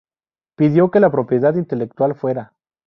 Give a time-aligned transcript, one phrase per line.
[0.55, 2.53] pidió que la propiedad intelectual fuera